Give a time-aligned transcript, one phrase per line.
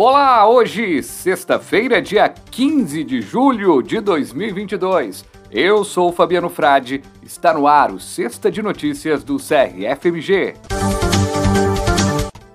[0.00, 5.24] Olá, hoje, sexta-feira, dia 15 de julho de 2022.
[5.50, 10.54] Eu sou Fabiano Frade, está no ar o Sexta de Notícias do CRFMG.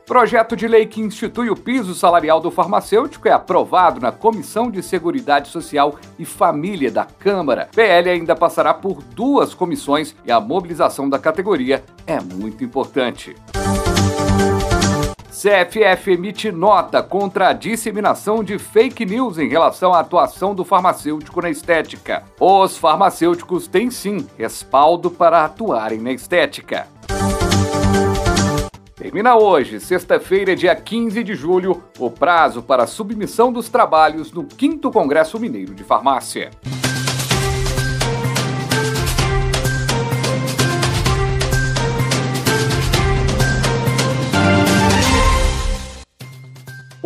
[0.06, 4.82] Projeto de lei que institui o piso salarial do farmacêutico é aprovado na Comissão de
[4.82, 7.68] Seguridade Social e Família da Câmara.
[7.76, 13.36] PL ainda passará por duas comissões e a mobilização da categoria é muito importante.
[15.34, 21.42] CFF emite nota contra a disseminação de fake news em relação à atuação do farmacêutico
[21.42, 22.24] na estética.
[22.40, 26.86] Os farmacêuticos têm sim respaldo para atuarem na estética.
[28.96, 34.92] Termina hoje, sexta-feira, dia 15 de julho, o prazo para submissão dos trabalhos no 5
[34.92, 36.52] Congresso Mineiro de Farmácia.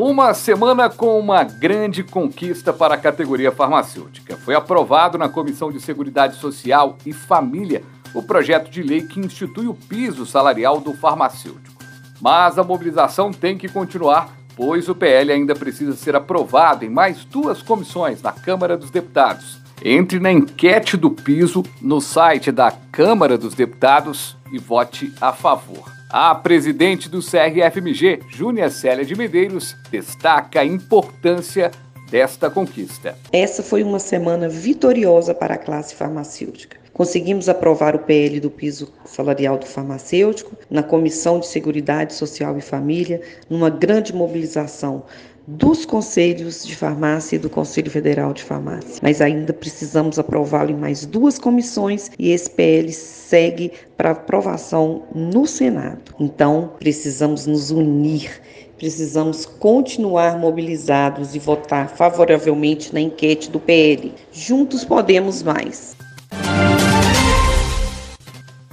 [0.10, 4.38] Uma semana com uma grande conquista para a categoria farmacêutica.
[4.38, 9.68] Foi aprovado na Comissão de Seguridade Social e Família o projeto de lei que institui
[9.68, 11.84] o piso salarial do farmacêutico.
[12.22, 17.26] Mas a mobilização tem que continuar, pois o PL ainda precisa ser aprovado em mais
[17.26, 19.62] duas comissões na Câmara dos Deputados.
[19.84, 25.97] Entre na enquete do piso no site da Câmara dos Deputados e vote a favor.
[26.10, 31.70] A presidente do CRFMG, Júnia Célia de Medeiros, destaca a importância
[32.10, 33.18] desta conquista.
[33.30, 36.78] Essa foi uma semana vitoriosa para a classe farmacêutica.
[36.94, 42.62] Conseguimos aprovar o PL do piso salarial do farmacêutico na Comissão de Seguridade Social e
[42.62, 45.04] Família, numa grande mobilização
[45.48, 49.00] dos conselhos de farmácia e do Conselho Federal de Farmácia.
[49.02, 55.48] Mas ainda precisamos aprová-lo em mais duas comissões e esse PL segue para aprovação no
[55.48, 56.14] Senado.
[56.20, 58.42] Então, precisamos nos unir,
[58.78, 64.14] precisamos continuar mobilizados e votar favoravelmente na enquete do PL.
[64.34, 65.96] Juntos podemos mais.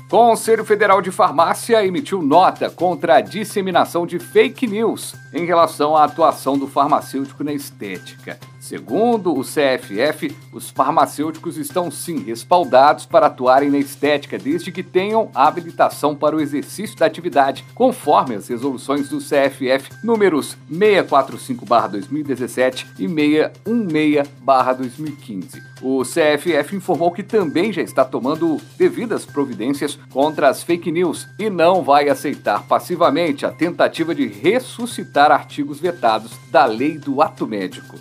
[0.08, 6.04] Conselho Federal de Farmácia emitiu nota contra a disseminação de fake news em relação à
[6.04, 8.38] atuação do farmacêutico na estética.
[8.64, 15.30] Segundo o CFF, os farmacêuticos estão sim respaldados para atuarem na estética desde que tenham
[15.34, 25.62] habilitação para o exercício da atividade, conforme as resoluções do CFF números 645/2017 e 616/2015.
[25.82, 31.50] O CFF informou que também já está tomando devidas providências contra as fake news e
[31.50, 37.98] não vai aceitar passivamente a tentativa de ressuscitar artigos vetados da lei do ato médico.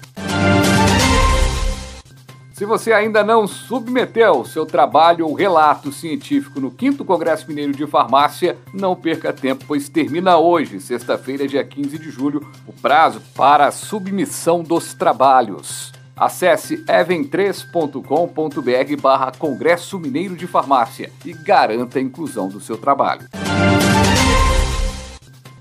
[2.64, 7.86] Se você ainda não submeteu seu trabalho ou relato científico no 5 Congresso Mineiro de
[7.86, 13.68] Farmácia, não perca tempo, pois termina hoje, sexta-feira, dia 15 de julho, o prazo para
[13.68, 15.92] a submissão dos trabalhos.
[16.16, 23.28] Acesse even3.com.br barra Congresso Mineiro de Farmácia e garanta a inclusão do seu trabalho.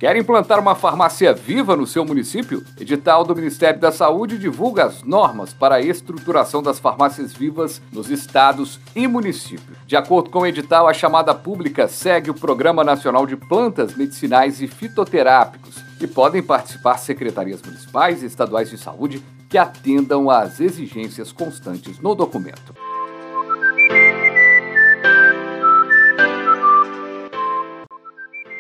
[0.02, 2.64] Quer implantar uma farmácia viva no seu município?
[2.76, 8.10] Edital do Ministério da Saúde divulga as normas para a estruturação das farmácias vivas nos
[8.10, 9.78] estados e municípios.
[9.86, 14.60] De acordo com o edital, a chamada pública segue o Programa Nacional de Plantas Medicinais
[14.60, 21.30] e Fitoterápicos e podem participar secretarias municipais e estaduais de saúde que atendam às exigências
[21.30, 22.74] constantes no documento.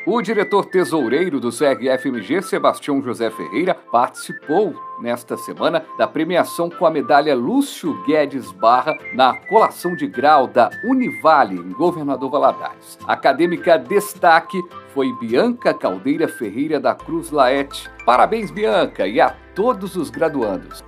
[0.04, 6.90] O diretor tesoureiro do CRFMG, Sebastião José Ferreira, participou nesta semana da premiação com a
[6.90, 12.98] medalha Lúcio Guedes Barra na colação de grau da Univale, em Governador Valadares.
[13.06, 14.60] Acadêmica destaque
[14.92, 17.88] foi Bianca Caldeira Ferreira da Cruz Laete.
[18.04, 20.82] Parabéns, Bianca, e a todos os graduandos.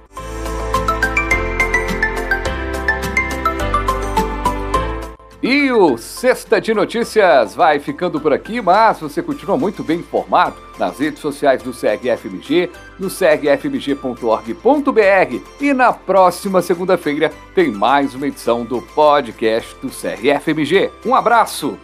[5.45, 10.57] E o Sexta de Notícias vai ficando por aqui, mas você continua muito bem informado
[10.79, 14.15] nas redes sociais do CRFMG, no crfmg.org.br
[15.61, 20.91] e na próxima segunda-feira tem mais uma edição do podcast do CRFMG.
[21.05, 21.79] Um abraço!